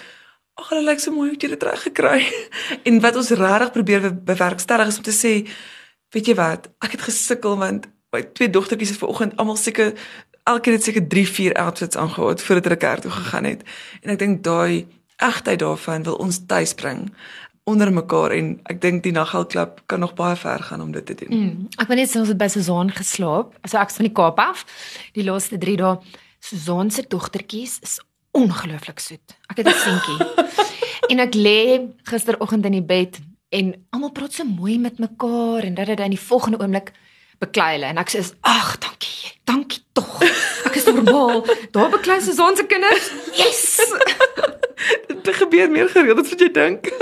ag 0.55 0.69
hulle 0.69 0.85
lyk 0.87 0.99
so 0.99 1.11
mooi 1.11 1.29
hoe 1.29 1.37
jy 1.37 1.49
dit 1.49 1.63
reg 1.63 1.81
gekry. 1.81 2.21
en 2.87 3.01
wat 3.01 3.15
ons 3.15 3.29
regtig 3.29 3.71
probeer 3.71 4.13
bewerkstellig 4.13 4.87
is 4.87 4.97
om 4.97 5.03
te 5.03 5.11
sê, 5.11 5.45
weet 6.15 6.27
jy 6.27 6.35
wat, 6.35 6.69
ek 6.81 6.95
het 6.97 7.01
gesukkel 7.09 7.57
want 7.57 7.89
my 8.15 8.23
twee 8.33 8.49
dogtertjies 8.49 8.95
het 8.95 9.01
vanoggend 9.01 9.35
almal 9.41 9.57
seker 9.59 9.93
elkeen 10.45 10.77
het 10.77 10.83
seker 10.83 11.07
3, 11.07 11.27
4 11.27 11.53
outfits 11.53 11.97
aangehad 11.97 12.41
voordat 12.41 12.63
hulle 12.63 12.77
kerk 12.77 13.01
toe 13.01 13.11
gegaan 13.11 13.43
het. 13.49 13.65
En 14.01 14.13
ek 14.13 14.19
dink 14.21 14.43
daai 14.45 14.85
egtheid 15.17 15.59
daarvan 15.59 16.03
wil 16.03 16.19
ons 16.21 16.41
tuis 16.45 16.73
bring 16.73 17.09
onder 17.65 17.89
mekaar 17.93 18.35
en 18.35 18.51
ek 18.69 18.81
dink 18.81 19.03
die 19.03 19.13
Naggelklub 19.15 19.79
kan 19.89 20.03
nog 20.03 20.13
baie 20.13 20.35
ver 20.37 20.61
gaan 20.67 20.81
om 20.83 20.91
dit 20.93 21.05
te 21.05 21.15
doen. 21.17 21.31
Mm, 21.33 21.69
ek 21.81 21.89
weet 21.89 22.03
net 22.03 22.17
ons 22.21 22.29
het 22.29 22.37
by 22.37 22.49
Suzan 22.53 22.91
geslaap. 22.93 23.55
So 23.65 23.79
ek's 23.81 23.97
van 23.97 24.05
die 24.05 24.13
Kaap 24.13 24.41
af. 24.43 24.65
Die 25.17 25.25
laaste 25.25 25.57
3 25.57 25.77
dae 25.81 25.95
Suzan 26.45 26.91
se 26.93 27.05
dogtertjies 27.09 27.79
is 27.81 27.97
ongelooflik 28.37 29.01
soet. 29.01 29.37
Ek 29.49 29.63
het 29.63 29.71
'n 29.71 29.79
seentjie. 29.81 30.19
en 31.11 31.19
ek 31.25 31.33
lê 31.33 31.89
gisteroggend 32.03 32.65
in 32.69 32.77
die 32.77 32.85
bed 32.85 33.17
en 33.49 33.73
almal 33.89 34.11
praat 34.11 34.33
so 34.33 34.43
mooi 34.43 34.77
met 34.79 34.99
mekaar 34.99 35.65
en 35.65 35.73
dat 35.73 35.87
dit 35.87 35.99
in 35.99 36.13
die 36.13 36.27
volgende 36.29 36.59
oomblik 36.59 36.93
beklei 37.39 37.75
hulle 37.75 37.91
en 37.93 38.01
ek 38.01 38.13
sê 38.13 38.23
ag 38.41 38.75
dankie 38.83 39.35
dankie 39.45 39.81
tog. 39.93 40.21
Ek 40.65 40.75
is 40.79 40.85
normaal. 40.89 41.45
Daar 41.71 41.91
beklei 41.93 42.19
se 42.21 42.33
ons 42.41 42.59
se 42.59 42.65
kinders. 42.65 43.11
Yes. 43.37 43.79
Dit 45.25 45.35
gebeur 45.39 45.71
meer 45.71 45.89
gereeld 45.89 46.19
as 46.21 46.33
wat 46.33 46.41
jy 46.41 46.51
dink. 46.53 46.89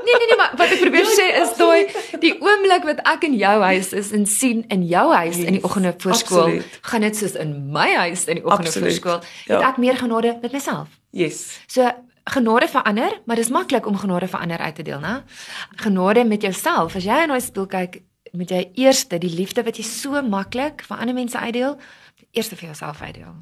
Nee 0.00 0.16
nee 0.16 0.26
nee 0.30 0.36
maar 0.36 0.52
wat 0.56 0.70
ek 0.72 0.80
probeer 0.80 1.08
sê 1.12 1.26
is 1.42 1.50
daai 1.58 1.90
die 2.22 2.30
oomblik 2.40 2.86
wat 2.88 3.02
ek 3.10 3.26
in 3.28 3.34
jou 3.36 3.56
huis 3.62 3.90
is 3.94 4.12
en 4.16 4.24
sien 4.26 4.62
in 4.72 4.86
jou 4.88 5.02
huis 5.12 5.36
yes, 5.36 5.44
in 5.44 5.58
die 5.58 5.62
oggende 5.66 5.92
voor 6.02 6.16
skool 6.16 6.54
gaan 6.88 7.04
dit 7.04 7.18
soos 7.18 7.36
in 7.38 7.52
my 7.74 7.88
huis 8.06 8.24
in 8.24 8.40
die 8.40 8.46
oggende 8.46 8.72
voor 8.72 8.94
skool 8.96 9.18
ja. 9.20 9.58
het 9.58 9.66
ek 9.68 9.80
meer 9.82 10.00
genade 10.00 10.32
met 10.40 10.56
myself? 10.56 10.96
Yes. 11.12 11.42
So 11.68 11.84
genade 12.32 12.70
verander 12.72 13.18
maar 13.28 13.38
dis 13.42 13.52
maklik 13.52 13.86
om 13.86 14.00
genade 14.00 14.30
verander 14.32 14.64
uit 14.64 14.80
te 14.80 14.86
deel 14.88 15.04
nê 15.04 15.18
genade 15.84 16.24
met 16.24 16.48
jouself. 16.48 16.96
As 16.96 17.04
jy 17.04 17.20
in 17.26 17.34
daai 17.34 17.44
spieël 17.44 17.68
kyk 17.76 18.00
moet 18.32 18.50
jy 18.50 18.62
eers 18.74 19.04
die 19.08 19.32
liefde 19.34 19.64
wat 19.66 19.78
jy 19.80 19.84
so 19.86 20.22
maklik 20.22 20.84
vir 20.86 21.02
ander 21.02 21.16
mense 21.16 21.38
uitdeel, 21.38 21.78
eers 22.30 22.52
vir 22.52 22.70
jouself 22.70 23.02
uitdeel. 23.02 23.34